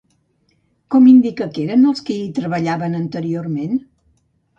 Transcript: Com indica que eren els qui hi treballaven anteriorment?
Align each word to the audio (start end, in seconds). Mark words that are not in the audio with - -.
Com 0.93 1.09
indica 1.11 1.45
que 1.57 1.65
eren 1.65 1.83
els 1.91 2.01
qui 2.07 2.15
hi 2.21 2.31
treballaven 2.39 2.97
anteriorment? 3.01 3.77